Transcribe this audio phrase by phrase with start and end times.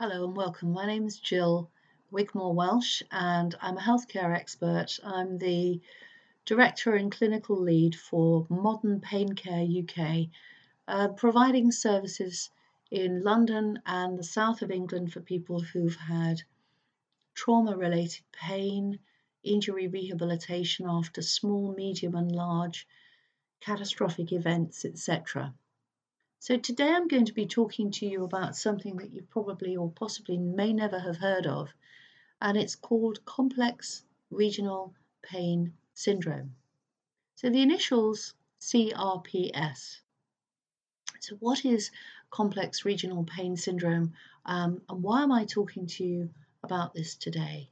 [0.00, 0.72] Hello and welcome.
[0.72, 1.72] My name is Jill
[2.12, 4.96] Wigmore Welsh and I'm a healthcare expert.
[5.02, 5.80] I'm the
[6.44, 10.28] Director and Clinical Lead for Modern Pain Care UK,
[10.86, 12.48] uh, providing services
[12.92, 16.42] in London and the south of England for people who've had
[17.34, 19.00] trauma related pain,
[19.42, 22.86] injury rehabilitation after small, medium, and large
[23.58, 25.52] catastrophic events, etc.
[26.40, 29.90] So today I'm going to be talking to you about something that you probably or
[29.90, 31.74] possibly may never have heard of,
[32.40, 36.54] and it's called complex regional pain syndrome.
[37.34, 40.00] So the initials CRPS.
[41.18, 41.90] So what is
[42.30, 44.14] complex regional pain syndrome
[44.46, 46.30] um, and why am I talking to you
[46.62, 47.68] about this today?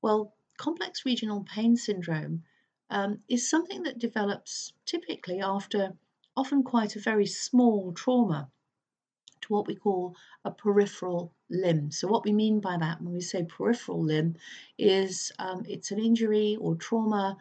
[0.00, 2.44] Well, complex regional pain syndrome
[2.88, 5.96] um, is something that develops typically after
[6.36, 8.50] often quite a very small trauma
[9.40, 10.14] to what we call
[10.44, 11.90] a peripheral limb.
[11.90, 14.36] So, what we mean by that when we say peripheral limb
[14.78, 17.36] is um, it's an injury or trauma.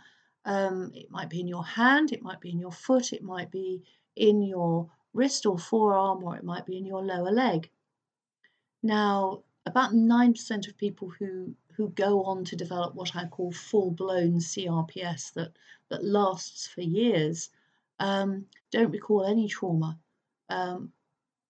[0.45, 3.49] Um, it might be in your hand, it might be in your foot, it might
[3.49, 3.81] be
[4.15, 7.69] in your wrist or forearm, or it might be in your lower leg.
[8.83, 13.89] Now, about 9% of people who, who go on to develop what I call full
[13.89, 15.53] blown CRPS that,
[15.89, 17.49] that lasts for years
[17.99, 19.97] um, don't recall any trauma.
[20.49, 20.91] Um,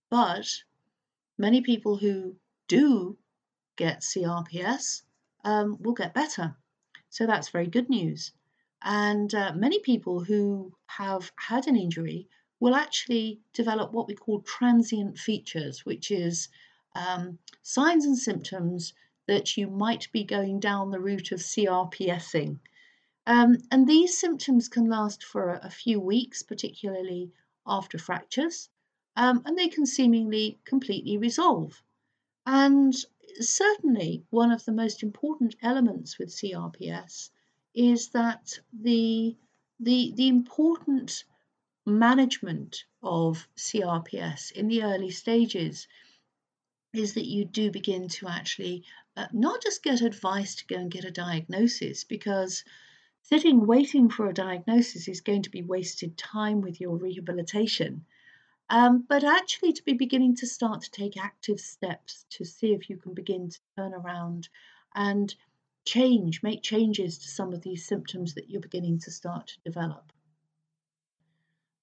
[0.09, 0.47] but
[1.37, 2.35] many people who
[2.67, 3.17] do
[3.75, 5.01] get CRPS
[5.43, 6.55] um, will get better.
[7.09, 8.31] So that's very good news.
[8.81, 12.27] And uh, many people who have had an injury
[12.59, 16.49] will actually develop what we call transient features, which is
[16.95, 18.93] um, signs and symptoms
[19.27, 22.59] that you might be going down the route of CRPSing.
[23.27, 27.31] Um, and these symptoms can last for a, a few weeks, particularly
[27.65, 28.69] after fractures,
[29.15, 31.81] um, and they can seemingly completely resolve.
[32.45, 32.93] And
[33.39, 37.31] certainly, one of the most important elements with CRPS
[37.73, 39.35] is that the,
[39.79, 41.23] the, the important
[41.85, 45.87] management of CRPS in the early stages
[46.93, 48.83] is that you do begin to actually
[49.17, 52.63] uh, not just get advice to go and get a diagnosis because
[53.27, 58.05] Sitting waiting for a diagnosis is going to be wasted time with your rehabilitation.
[58.69, 62.87] Um, but actually, to be beginning to start to take active steps to see if
[62.87, 64.47] you can begin to turn around
[64.93, 65.33] and
[65.85, 70.13] change, make changes to some of these symptoms that you're beginning to start to develop.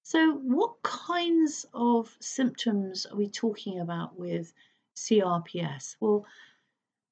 [0.03, 4.53] So, what kinds of symptoms are we talking about with
[4.95, 5.97] CRPS?
[5.99, 6.25] Well,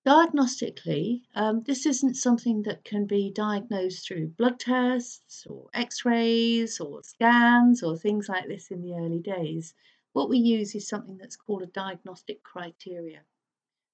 [0.03, 6.79] Diagnostically, um, this isn't something that can be diagnosed through blood tests or x rays
[6.79, 9.75] or scans or things like this in the early days.
[10.13, 13.21] What we use is something that's called a diagnostic criteria.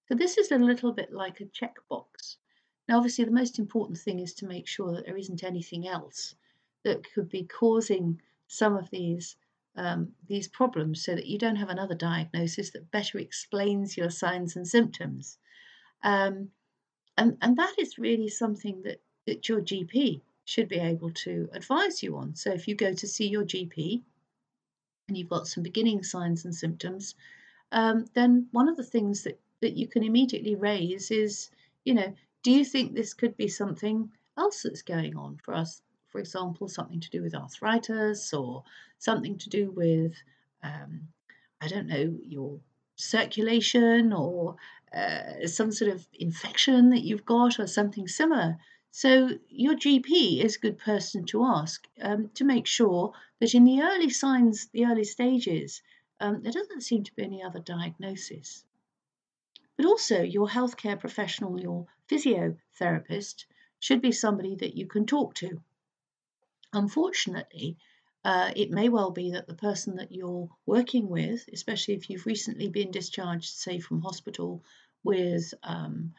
[0.07, 2.38] So, this is a little bit like a checkbox.
[2.88, 6.35] Now, obviously, the most important thing is to make sure that there isn't anything else
[6.84, 9.35] that could be causing some of these
[9.75, 14.56] um, these problems so that you don't have another diagnosis that better explains your signs
[14.56, 15.38] and symptoms.
[16.03, 16.50] Um,
[17.18, 22.02] and, and that is really something that, that your GP should be able to advise
[22.02, 22.35] you on.
[22.35, 24.02] So if you go to see your GP
[25.07, 27.16] and you've got some beginning signs and symptoms,
[27.72, 31.50] um, then one of the things that, that you can immediately raise is,
[31.84, 32.13] you know,
[32.44, 35.81] do you think this could be something else that's going on for us?
[36.07, 38.63] For example, something to do with arthritis or
[39.00, 40.13] something to do with,
[40.63, 41.09] um,
[41.59, 42.59] I don't know, your
[42.97, 44.58] circulation or
[44.94, 48.58] uh, some sort of infection that you've got or something similar.
[48.91, 53.63] So, your GP is a good person to ask um, to make sure that in
[53.63, 55.81] the early signs, the early stages,
[56.19, 58.66] um, there doesn't seem to be any other diagnosis.
[59.75, 63.46] But also, your healthcare professional, your physiotherapist,
[63.80, 65.62] should be somebody that you can talk to.
[66.74, 67.78] Unfortunately,
[68.28, 72.26] uh, it may well be that the person that you're working with, especially if you've
[72.26, 74.62] recently been discharged, say from hospital,
[75.01, 76.13] with um,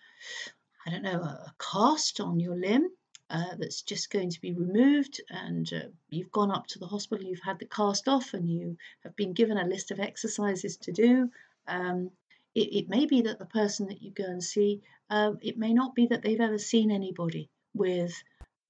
[0.86, 2.88] I don't know a, cast on your limb
[3.28, 7.26] uh, that's just going to be removed, and uh, you've gone up to the hospital,
[7.26, 10.92] you've had the cast off, and you have been given a list of exercises to
[10.92, 11.30] do.
[11.66, 12.10] Um,
[12.54, 14.80] it, it, may be that the person that you go and see,
[15.10, 18.14] uh, it may not be that they've ever seen anybody with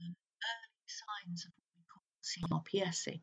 [0.03, 3.21] um, early signs of what we call CRPSing.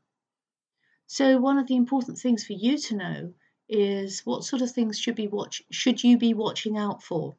[1.08, 3.34] So one of the important things for you to know
[3.70, 7.36] is what sort of things should be watch should you be watching out for?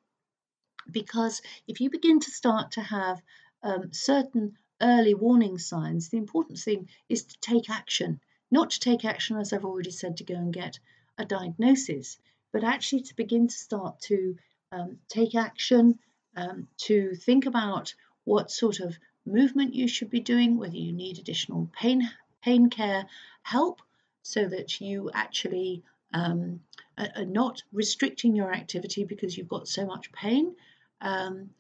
[0.91, 3.21] Because if you begin to start to have
[3.63, 8.21] um, certain early warning signs, the important thing is to take action,
[8.53, 10.79] not to take action as I've already said to go and get
[11.19, 12.19] a diagnosis,
[12.53, 14.37] but actually to begin to start to
[14.71, 15.99] um, take action,
[16.37, 21.19] um, to think about what sort of movement you should be doing, whether you need
[21.19, 22.09] additional pain
[22.43, 23.07] pain care
[23.47, 23.81] help,
[24.23, 25.83] so that you actually
[26.13, 26.61] um,
[26.99, 30.55] are not restricting your activity because you've got so much pain.
[31.01, 31.51] Um,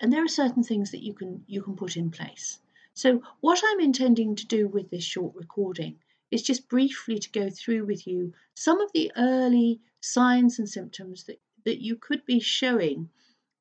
[0.00, 2.58] and there are certain things that you can you can put in place.
[2.94, 5.96] So what I'm intending to do with this short recording
[6.30, 11.24] is just briefly to go through with you some of the early signs and symptoms
[11.24, 13.08] that, that you could be showing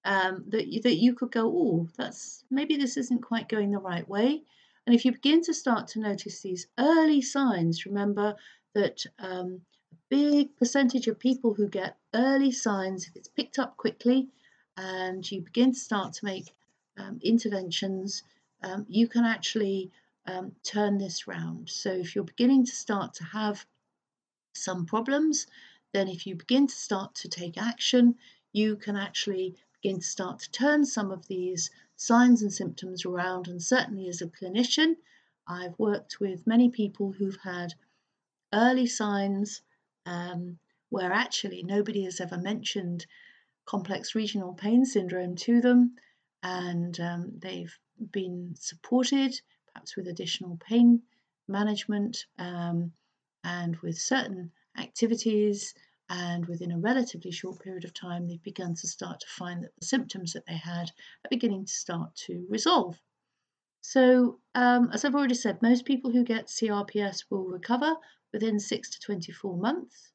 [0.05, 3.79] um, that, you, that you could go, oh, that's maybe this isn't quite going the
[3.79, 4.43] right way.
[4.87, 8.37] And if you begin to start to notice these early signs, remember
[8.73, 9.59] that um,
[9.91, 14.29] a big percentage of people who get early signs, if it's picked up quickly
[14.77, 16.53] and you begin to start to make
[16.97, 18.23] um, interventions,
[18.63, 19.91] um, you can actually
[20.25, 21.69] um, turn this round.
[21.69, 23.65] So if you're beginning to start to have
[24.53, 25.47] some problems,
[25.93, 28.15] then if you begin to start to take action,
[28.53, 33.47] you can actually begin to start to turn some of these signs and symptoms around.
[33.47, 34.95] And certainly as a clinician,
[35.47, 37.73] I've worked with many people who've had
[38.53, 39.61] early signs
[40.05, 40.57] um,
[40.89, 43.05] where actually nobody has ever mentioned
[43.65, 45.95] complex regional pain syndrome to them,
[46.41, 47.77] and um, they've
[48.11, 49.39] been supported
[49.73, 51.01] perhaps with additional pain
[51.47, 52.91] management um,
[53.43, 55.73] and with certain activities.
[56.09, 59.75] And within a relatively short period of time, they've begun to start to find that
[59.77, 60.91] the symptoms that they had
[61.25, 63.01] are beginning to start to resolve.
[63.81, 67.95] So, um, as I've already said, most people who get CRPS will recover
[68.31, 70.11] within 6 to 24 months.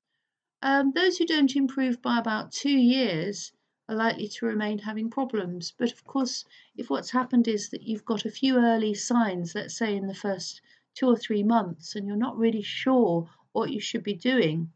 [0.63, 3.53] Um, those who don't improve by about two years
[3.89, 5.73] are likely to remain having problems.
[5.77, 6.45] But of course,
[6.77, 10.15] if what's happened is that you've got a few early signs, let's say in the
[10.15, 10.63] first
[10.95, 14.73] two or three months, and you're not really sure what you should be doing,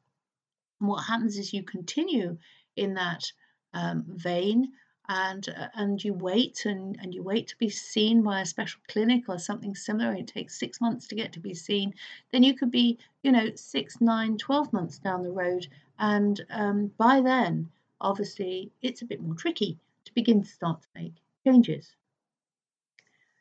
[0.80, 2.36] and what happens is you continue
[2.76, 3.32] in that
[3.74, 4.72] um, vein
[5.08, 8.80] and uh, and you wait and, and you wait to be seen by a special
[8.88, 11.94] clinic or something similar it takes six months to get to be seen
[12.32, 15.66] then you could be you know six nine twelve months down the road
[15.98, 17.70] and um, by then
[18.00, 21.14] obviously it's a bit more tricky to begin to start to make
[21.46, 21.94] changes.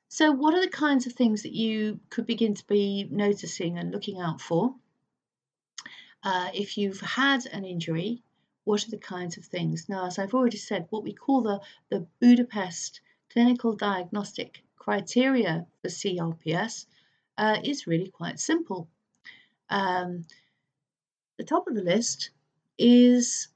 [0.08, 3.92] So, what are the kinds of things that you could begin to be noticing and
[3.92, 4.76] looking out for?
[6.26, 8.24] Uh, if you've had an injury,
[8.64, 9.88] what are the kinds of things?
[9.88, 13.00] Now, as I've already said, what we call the, the Budapest
[13.32, 16.88] clinical diagnostic criteria for CRPS
[17.38, 18.88] uh, is really quite simple.
[19.70, 20.26] Um,
[21.38, 22.32] the top of the list
[22.80, 23.50] is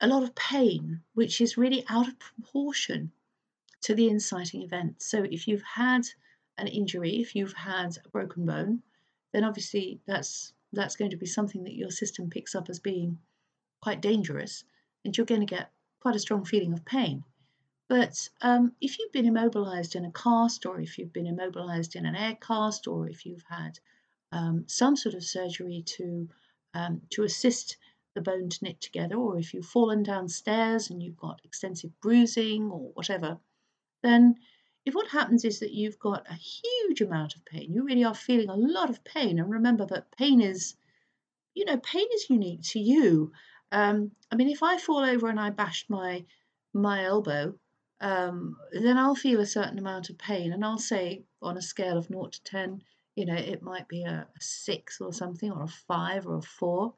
[0.00, 3.12] a lot of pain, which is really out of proportion
[3.82, 5.02] to the inciting event.
[5.02, 6.06] So if you've had
[6.56, 8.82] an injury, if you've had a broken bone,
[9.32, 13.18] then obviously that's that's going to be something that your system picks up as being
[13.80, 14.64] quite dangerous,
[15.04, 17.24] and you're going to get quite a strong feeling of pain.
[17.88, 22.06] But um, if you've been immobilized in a cast, or if you've been immobilized in
[22.06, 23.78] an air cast, or if you've had
[24.32, 26.28] um, some sort of surgery to
[26.72, 27.76] um, to assist
[28.14, 32.70] the bone to knit together, or if you've fallen downstairs and you've got extensive bruising
[32.70, 33.38] or whatever,
[34.02, 34.36] then
[34.84, 38.14] if what happens is that you've got a huge amount of pain, you really are
[38.14, 40.76] feeling a lot of pain, and remember that pain is,
[41.54, 43.32] you know, pain is unique to you.
[43.72, 46.24] Um, I mean, if I fall over and I bash my
[46.74, 47.54] my elbow,
[48.00, 51.96] um, then I'll feel a certain amount of pain, and I'll say on a scale
[51.96, 52.82] of 0 to 10,
[53.14, 56.42] you know, it might be a, a six or something, or a five or a
[56.42, 56.94] four.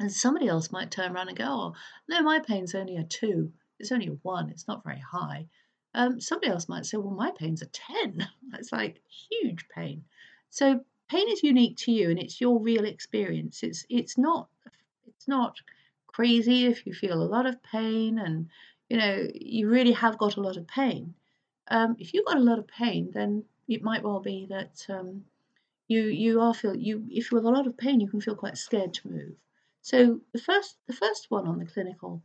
[0.00, 1.74] And somebody else might turn around and go, oh,
[2.08, 3.52] no, my pain's only a two.
[3.78, 4.50] It's only a one.
[4.50, 5.46] It's not very high.
[5.94, 8.26] Um, somebody else might say, well, my pain's a 10.
[8.50, 10.04] That's like huge pain.
[10.50, 13.62] So pain is unique to you and it's your real experience.
[13.62, 14.48] It's it's not
[15.06, 15.60] it's not
[16.06, 18.48] crazy if you feel a lot of pain and
[18.88, 21.14] you know you really have got a lot of pain.
[21.68, 25.24] Um, if you've got a lot of pain, then it might well be that um,
[25.88, 28.34] you you are feel you if you have a lot of pain, you can feel
[28.36, 29.34] quite scared to move.
[29.82, 32.22] So the first, the first one on the clinical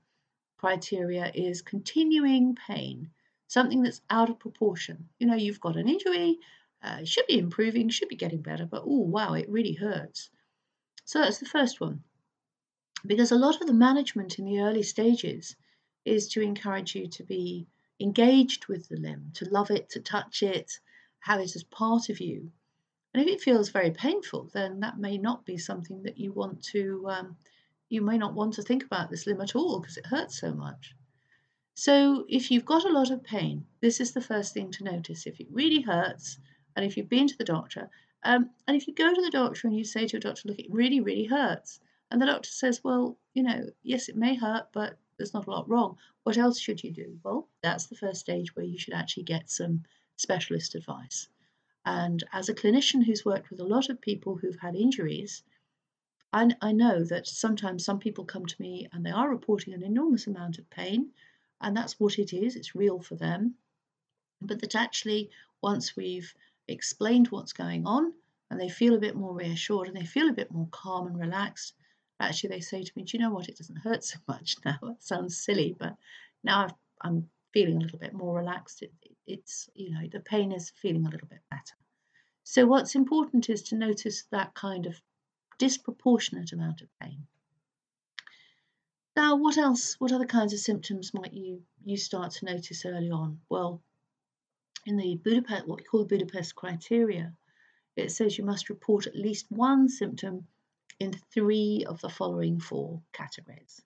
[0.57, 3.09] criteria is continuing pain,
[3.50, 5.10] something that's out of proportion.
[5.18, 6.38] You know, you've got an injury,
[6.84, 10.29] uh, should be improving, should be getting better, but oh wow, it really hurts.
[11.03, 12.03] So that's the first one.
[13.06, 15.56] Because a lot of the management in the early stages
[16.06, 17.65] is to encourage you to be
[18.00, 20.79] engaged with the limb, to love it, to touch it,
[21.22, 22.51] have it as part of you.
[23.15, 26.62] And if it feels very painful, then that may not be something that you want
[26.65, 27.38] to, um,
[27.89, 30.53] you may not want to think about this limb at all because it hurts so
[30.53, 30.94] much.
[31.79, 35.25] So if you've got a lot of pain, this is the first thing to notice.
[35.25, 36.38] If it really hurts,
[36.75, 37.89] and if you've been to the doctor,
[38.24, 40.59] um, and if you go to the doctor and you say to your doctor, look,
[40.59, 41.79] it really, really hurts,
[42.12, 45.51] And the doctor says, Well, you know, yes, it may hurt, but there's not a
[45.51, 45.98] lot wrong.
[46.24, 47.17] What else should you do?
[47.24, 49.86] Well, that's the first stage where you should actually get some
[50.17, 51.29] specialist advice.
[51.86, 55.43] And as a clinician who's worked with a lot of people who've had injuries,
[56.33, 59.81] I, I know that sometimes some people come to me and they are reporting an
[59.81, 61.13] enormous amount of pain,
[61.61, 63.55] and that's what it is, it's real for them.
[64.41, 65.29] But that actually,
[65.61, 66.33] once we've
[66.67, 68.13] explained what's going on
[68.49, 71.19] and they feel a bit more reassured and they feel a bit more calm and
[71.19, 71.73] relaxed,
[72.19, 73.49] actually they say to me, Do you know what?
[73.49, 74.79] It doesn't hurt so much now.
[74.83, 75.95] It sounds silly, but
[76.43, 76.67] now
[77.01, 78.81] i am feeling a little bit more relaxed.
[78.83, 78.93] It,
[79.27, 81.75] it's, you know, the pain is feeling a little bit better.
[82.43, 85.01] So, what's important is to notice that kind of
[85.57, 87.27] disproportionate amount of pain.
[89.19, 89.95] Now, what else?
[89.99, 93.41] What other kinds of symptoms might you you start to notice early on?
[93.49, 93.81] Well,
[94.85, 97.33] in the Budapest, what we call the Budapest criteria,
[97.97, 100.47] it says you must report at least one symptom
[101.01, 103.81] in three of the following four categories.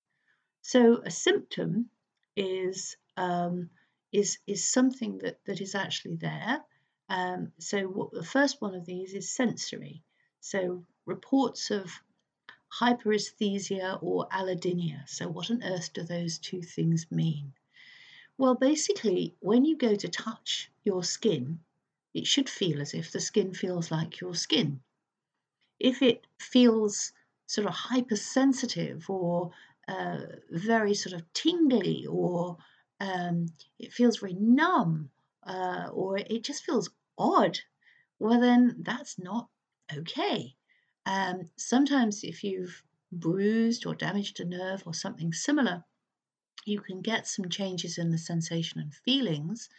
[0.62, 1.90] So a symptom
[2.38, 3.72] is um,
[4.12, 6.64] is is something that that is actually there.
[7.10, 10.04] Um, so what, the first one of these is sensory.
[10.42, 11.92] So reports of
[12.80, 15.08] hyperesthesia or allodynia.
[15.08, 17.54] So what on earth do those two things mean?
[18.38, 21.60] Well, basically, when you go to touch your skin,
[22.14, 24.82] it should feel as if the skin feels like your skin
[25.84, 27.12] if it feels
[27.46, 29.52] sort of hypersensitive or
[29.88, 30.18] uh,
[30.50, 32.58] very sort of tingly or
[33.02, 33.48] um,
[33.80, 35.10] it feels very numb
[35.46, 37.60] uh, or it just feels odd,
[38.18, 39.50] well, then that's not
[39.96, 40.56] okay.
[41.06, 45.84] Um, sometimes, if you've bruised or damaged a nerve or something similar,
[46.66, 49.70] you can get some changes in the sensation and feelings.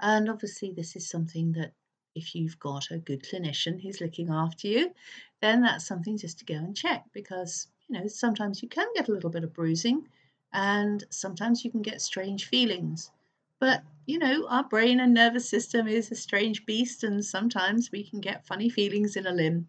[0.00, 1.72] And obviously, this is something that
[2.14, 4.94] if you've got a good clinician who's looking after you,
[5.40, 9.08] then that's something just to go and check because, you know, sometimes you can get
[9.08, 10.08] a little bit of bruising
[10.52, 13.10] and sometimes you can get strange feelings.
[13.58, 18.04] But, you know, our brain and nervous system is a strange beast, and sometimes we
[18.04, 19.68] can get funny feelings in a limb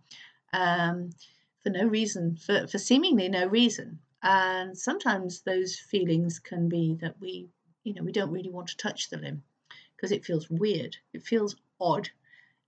[0.53, 1.11] um,
[1.63, 3.99] for no reason, for, for seemingly no reason.
[4.21, 7.49] And sometimes those feelings can be that we,
[7.83, 9.43] you know, we don't really want to touch the limb
[9.95, 12.09] because it feels weird, it feels odd.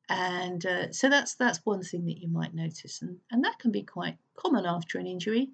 [0.10, 3.72] And uh, so that's that's one thing that you might notice and, and that can
[3.72, 5.50] be quite common after an injury.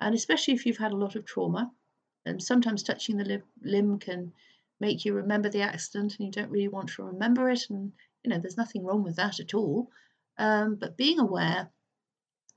[0.00, 1.70] And especially if you've had a lot of trauma
[2.24, 4.32] and sometimes touching the limb can
[4.78, 7.92] make you remember the accident and you don't really want to remember it and
[8.24, 9.90] you know there's nothing wrong with that at all
[10.40, 11.70] um, but being aware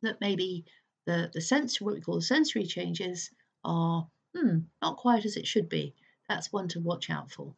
[0.02, 0.66] that maybe
[1.06, 3.30] the the sense what we call the sensory changes
[3.64, 5.94] are hmm, not quite as it should be
[6.28, 7.54] that's one to watch out for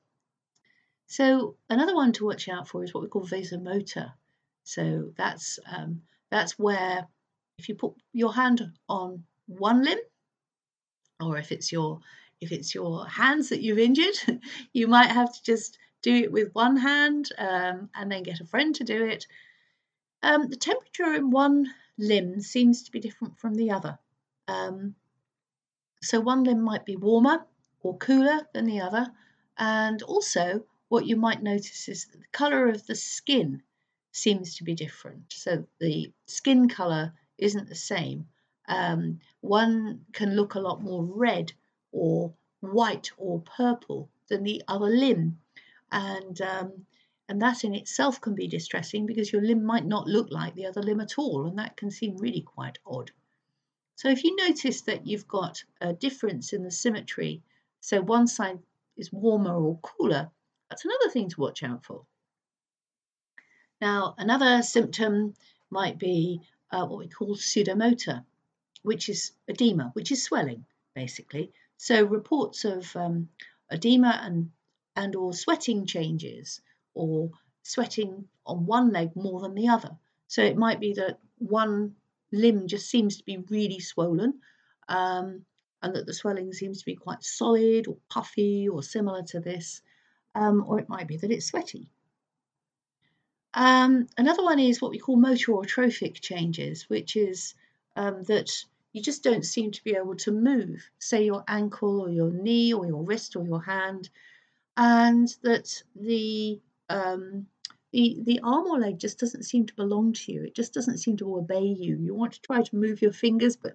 [1.07, 4.13] so another one to watch out for is what we call vasomotor.
[4.63, 6.01] So that's um,
[6.31, 7.07] that's where
[7.59, 9.99] if you put your hand on one limb,
[11.19, 11.99] or if it's your
[12.41, 14.15] if it's your hands that you've injured,
[14.73, 18.45] you might have to just do it with one hand um, and then get a
[18.45, 19.27] friend to do it.
[20.25, 21.67] Um, the temperature in one
[21.99, 23.99] limb seems to be different from the other.
[24.47, 24.95] Um,
[26.01, 27.45] so one limb might be warmer
[27.83, 29.05] or cooler than the other,
[29.59, 33.61] and also what you might notice is that the colour of the skin
[34.13, 35.31] seems to be different.
[35.31, 38.25] So the skin colour isn't the same.
[38.67, 41.53] Um, one can look a lot more red
[41.91, 45.37] or white or purple than the other limb.
[45.91, 46.85] And um,
[47.27, 50.67] and that in itself can be distressing because your limb might not look like the
[50.67, 53.11] other limb at all, and that can seem really quite odd.
[53.95, 57.41] So if you notice that you've got a difference in the symmetry,
[57.79, 58.59] so one side
[58.97, 60.29] is warmer or cooler,
[60.69, 62.05] that's another thing to watch out for.
[63.81, 65.33] Now, another symptom
[65.69, 66.41] might be
[66.71, 68.25] uh, what we call sudomotor,
[68.83, 71.51] which is edema, which is swelling, basically.
[71.77, 73.29] So reports of um,
[73.71, 74.51] edema and
[74.95, 76.61] and or sweating changes
[76.95, 77.29] or
[77.63, 79.91] sweating on one leg more than the other.
[80.27, 81.95] So it might be that one
[82.31, 84.39] limb just seems to be really swollen
[84.89, 85.45] um,
[85.81, 89.81] and that the swelling seems to be quite solid or puffy or similar to this
[90.33, 91.89] um, or it might be that it's sweaty.
[93.53, 97.55] Um, another one is what we call motor or trophic changes, which is
[97.95, 98.51] um, that
[98.91, 102.73] you just don't seem to be able to move, say your ankle or your knee
[102.73, 104.09] or your wrist or your hand,
[104.75, 107.47] and that the um,
[107.91, 110.43] the the arm or leg just doesn't seem to belong to you.
[110.43, 111.97] It just doesn't seem to obey you.
[111.97, 113.73] You want to try to move your fingers, but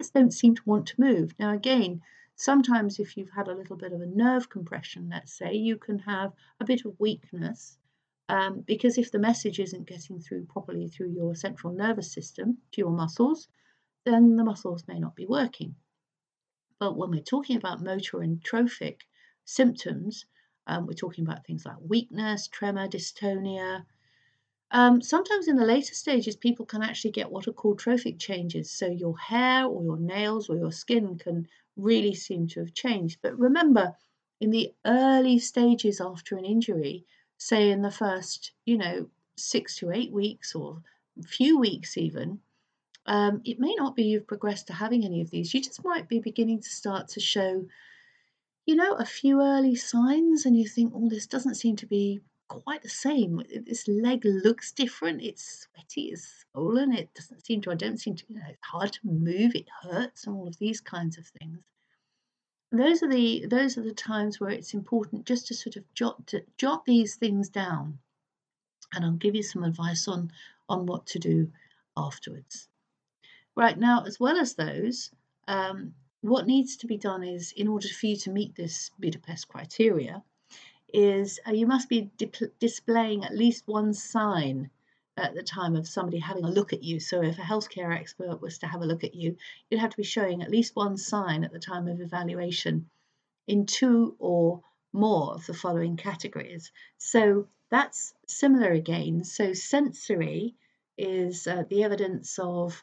[0.00, 1.34] just don't seem to want to move.
[1.38, 2.02] Now again,
[2.36, 6.00] Sometimes, if you've had a little bit of a nerve compression, let's say, you can
[6.00, 7.78] have a bit of weakness
[8.28, 12.80] um, because if the message isn't getting through properly through your central nervous system to
[12.80, 13.46] your muscles,
[14.04, 15.76] then the muscles may not be working.
[16.80, 19.06] But when we're talking about motor and trophic
[19.44, 20.26] symptoms,
[20.66, 23.84] um, we're talking about things like weakness, tremor, dystonia.
[24.70, 28.70] Um, sometimes in the later stages, people can actually get what are called trophic changes.
[28.70, 33.18] So your hair or your nails or your skin can really seem to have changed.
[33.22, 33.94] But remember,
[34.40, 37.04] in the early stages after an injury,
[37.38, 40.82] say in the first, you know, six to eight weeks or
[41.24, 42.40] few weeks even,
[43.06, 45.52] um, it may not be you've progressed to having any of these.
[45.52, 47.66] You just might be beginning to start to show,
[48.66, 52.20] you know, a few early signs, and you think, oh, this doesn't seem to be
[52.48, 53.42] quite the same.
[53.66, 55.22] This leg looks different.
[55.22, 56.92] It's sweaty, it's swollen.
[56.92, 59.54] It doesn't seem to, I don't seem to, you know, it's hard to move.
[59.54, 61.58] It hurts, and all of these kinds of things.
[62.72, 66.26] Those are the those are the times where it's important just to sort of jot
[66.28, 67.98] to, jot these things down,
[68.92, 70.32] and I'll give you some advice on
[70.68, 71.52] on what to do
[71.96, 72.68] afterwards.
[73.54, 75.12] Right now, as well as those,
[75.46, 75.94] um,
[76.24, 80.22] what needs to be done is, in order for you to meet this Budapest criteria,
[80.90, 82.10] is uh, you must be
[82.58, 84.70] displaying at least one sign
[85.18, 86.98] at the time of somebody having a look at you.
[86.98, 89.36] So, if a healthcare expert was to have a look at you,
[89.68, 92.88] you'd have to be showing at least one sign at the time of evaluation
[93.46, 94.62] in two or
[94.94, 96.72] more of the following categories.
[96.96, 99.24] So, that's similar again.
[99.24, 100.54] So, sensory
[100.96, 102.82] is uh, the evidence of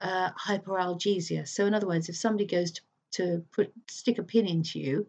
[0.00, 1.46] uh, hyperalgesia.
[1.46, 2.80] So, in other words, if somebody goes to,
[3.12, 5.06] to put stick a pin into you,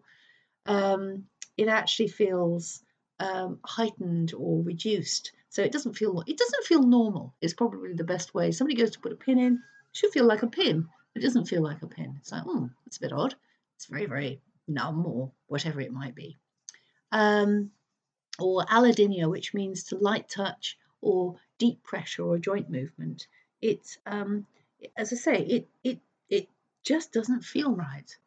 [0.66, 1.26] um,
[1.58, 2.82] it actually feels
[3.20, 5.32] um, heightened or reduced.
[5.50, 7.34] So it doesn't feel it doesn't feel normal.
[7.42, 8.52] Is probably the best way.
[8.52, 10.88] Somebody goes to put a pin in, should feel like a pin.
[11.16, 12.16] It doesn't feel like a pin.
[12.20, 13.36] It's like, oh, it's a bit odd.
[13.76, 16.38] It's very very numb or whatever it might be.
[17.12, 17.72] Um,
[18.38, 23.28] or allodynia, which means to light touch or deep pressure or joint movement.
[23.62, 24.46] It's um,
[24.96, 26.50] as I say, it it it
[26.84, 28.18] just doesn't feel right.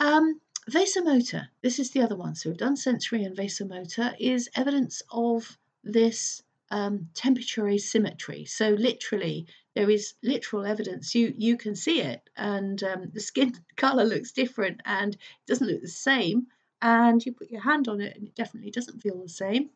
[0.00, 0.40] Um,
[0.70, 2.34] vasomotor, this is the other one.
[2.34, 8.44] So we've done sensory and vasomotor, is evidence of this um, temperature asymmetry.
[8.44, 11.14] So literally, there is literal evidence.
[11.14, 15.66] You you can see it, and um, the skin color looks different, and it doesn't
[15.66, 16.46] look the same.
[16.80, 19.70] And you put your hand on it, and it definitely doesn't feel the same.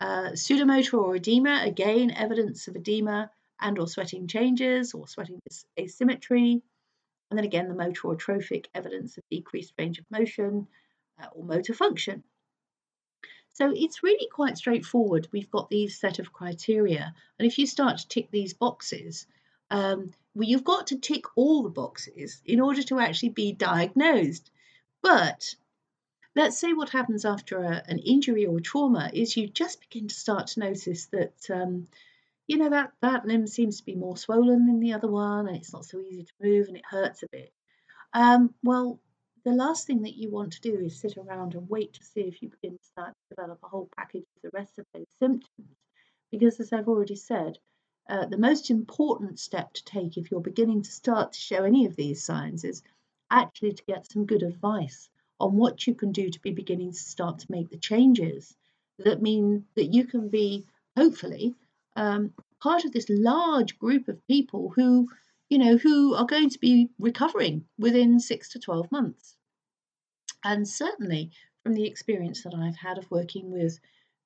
[0.00, 5.40] Uh, sudomotor or edema, again, evidence of edema and or sweating changes or sweating
[5.78, 6.62] asymmetry.
[7.30, 10.66] And then again, the motor or trophic evidence of decreased range of motion
[11.22, 12.22] uh, or motor function.
[13.58, 15.28] So it's really quite straightforward.
[15.32, 17.12] We've got these set of criteria.
[17.38, 19.26] And if you start to tick these boxes,
[19.70, 24.50] um, well, you've got to tick all the boxes in order to actually be diagnosed.
[25.02, 25.56] But
[26.36, 30.14] let's say what happens after a, an injury or trauma is you just begin to
[30.14, 31.88] start to notice that um,
[32.48, 35.56] you know that that limb seems to be more swollen than the other one and
[35.56, 37.52] it's not so easy to move and it hurts a bit.
[38.14, 38.98] Um, well
[39.44, 42.22] the last thing that you want to do is sit around and wait to see
[42.22, 45.06] if you begin to start to develop a whole package of the rest of those
[45.18, 45.68] symptoms.
[46.32, 47.58] Because as i've already said
[48.08, 51.84] uh, the most important step to take if you're beginning to start to show any
[51.84, 52.82] of these signs is
[53.30, 56.98] actually to get some good advice on what you can do to be beginning to
[56.98, 58.56] start to make the changes
[58.98, 60.64] that mean that you can be
[60.96, 61.54] hopefully
[61.98, 65.08] um, part of this large group of people who,
[65.48, 69.36] you know, who are going to be recovering within six to 12 months.
[70.44, 71.32] And certainly
[71.64, 73.80] from the experience that I've had of working with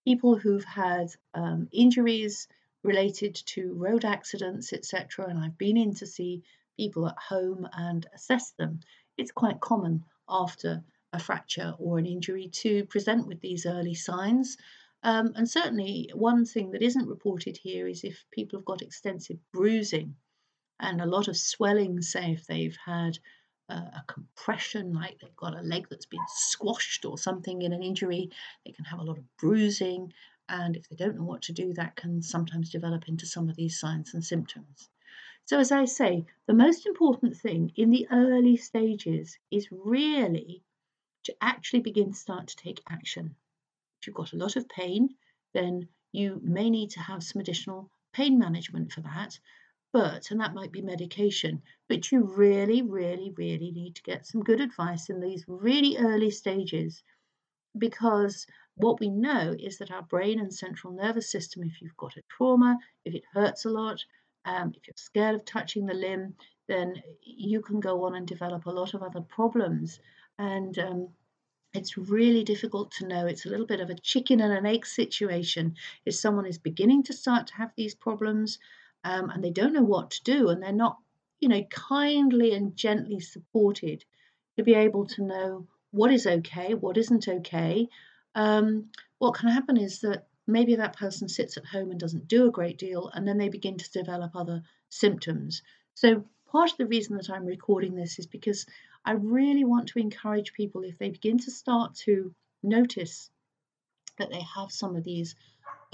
[0.05, 2.47] people who've had um, injuries
[2.85, 6.43] related to road accidents, etc., and I've been in to see
[6.77, 8.81] people at home and assess them,
[9.17, 14.59] it's quite common after a fracture or an injury to present with these early signs
[15.05, 19.39] um, and certainly, one thing that isn't reported here is if people have got extensive
[19.53, 20.15] bruising
[20.79, 23.19] and a lot of swelling, say if they've had
[23.69, 27.83] uh, a compression, like they've got a leg that's been squashed or something in an
[27.83, 28.31] injury,
[28.65, 30.13] they can have a lot of bruising.
[30.49, 33.57] And if they don't know what to do, that can sometimes develop into some of
[33.57, 34.89] these signs and symptoms.
[35.47, 40.63] So, as I say, the most important thing in the early stages is really
[41.25, 43.35] to actually begin to start to take action.
[44.03, 45.15] If you've got a lot of pain,
[45.55, 49.39] then you may need to have some additional pain management for that.
[49.93, 54.43] But, and that might be medication, but you really, really, really need to get some
[54.43, 57.05] good advice in these really early stages
[57.79, 62.17] because what we know is that our brain and central nervous system, if you've got
[62.17, 64.05] a trauma, if it hurts a lot,
[64.45, 66.35] um, if you're scared of touching the limb,
[66.67, 70.01] then you can go on and develop a lot of other problems.
[70.39, 71.09] And um,
[71.75, 73.27] it's really difficult to know.
[73.27, 75.77] It's a little bit of a chicken and an egg situation.
[76.05, 78.59] If someone is beginning to start to have these problems,
[79.05, 80.99] um, and they don't know what to do, and they're not,
[81.41, 84.05] you know, kindly and gently supported
[84.57, 87.89] to be able to know what is okay, what isn't okay.
[88.35, 92.47] Um, what can happen is that maybe that person sits at home and doesn't do
[92.47, 95.63] a great deal, and then they begin to develop other symptoms.
[95.95, 98.67] So, part of the reason that I'm recording this is because
[99.05, 103.31] I really want to encourage people if they begin to start to notice
[104.19, 105.35] that they have some of these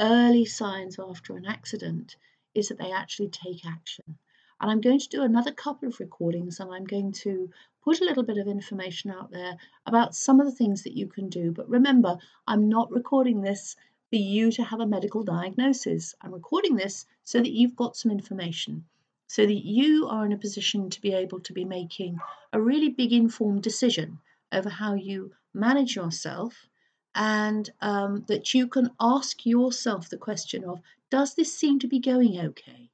[0.01, 2.16] early signs after an accident,
[2.55, 4.18] is that they actually take action.
[4.61, 7.51] And I'm going to do another couple of recordings and I'm going to
[7.85, 11.07] put a little bit of information out there about some of the things that you
[11.07, 11.53] can do.
[11.53, 12.18] But remember,
[12.49, 13.77] I'm not recording this
[14.11, 16.16] for you to have a medical diagnosis.
[16.21, 18.85] I'm recording this so that you've got some information,
[19.29, 22.19] so that you are in a position to be able to be making
[22.53, 24.19] a really big informed decision
[24.51, 26.67] over how you manage yourself
[27.14, 31.99] and um, that you can ask yourself the question of does this seem to be
[31.99, 32.91] going okay?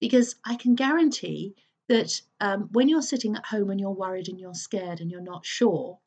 [0.00, 1.54] Because I can guarantee
[1.88, 5.20] that um, when you're sitting at home and you're worried and you're scared and you're
[5.20, 5.98] not sure,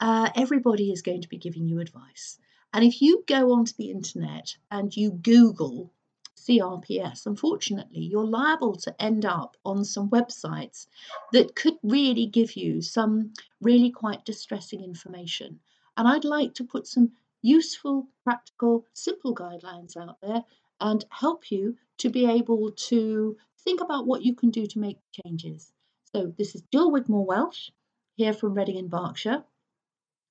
[0.00, 2.38] uh, everybody is going to be giving you advice.
[2.72, 5.92] And if you go onto the internet and you Google
[6.36, 10.86] CRPS, unfortunately, you're liable to end up on some websites
[11.32, 15.60] that could really give you some really quite distressing information.
[15.96, 20.44] And I'd like to put some useful, practical, simple guidelines out there
[20.80, 24.98] and help you to be able to think about what you can do to make
[25.24, 25.72] changes.
[26.12, 27.70] So, this is Jill Wigmore Welsh
[28.16, 29.44] here from Reading in Berkshire.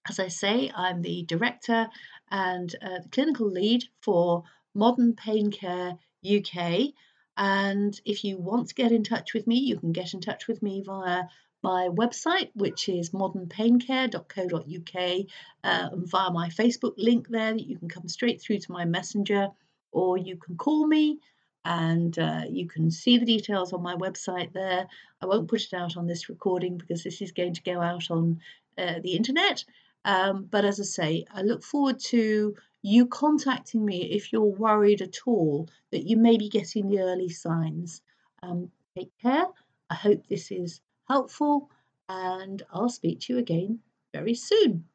[0.10, 1.88] As I say, I'm the director
[2.30, 6.94] and uh, the clinical lead for Modern Pain Care UK.
[7.38, 10.48] And if you want to get in touch with me, you can get in touch
[10.48, 11.24] with me via
[11.64, 15.26] my website, which is modernpaincare.co.uk,
[15.64, 19.50] uh, and via my Facebook link there you can come straight through to my messenger,
[19.92, 21.20] or you can call me
[21.64, 24.88] and uh, you can see the details on my website there.
[25.22, 28.10] I won't put it out on this recording because this is going to go out
[28.10, 28.40] on
[28.78, 29.64] uh, the internet.
[30.04, 35.02] Um, but as I say, I look forward to you contacting me if you're worried
[35.02, 38.02] at all that you may be getting the early signs.
[38.44, 39.46] Um, take care.
[39.90, 41.70] I hope this is helpful,
[42.10, 43.80] and I'll speak to you again
[44.14, 44.86] very soon.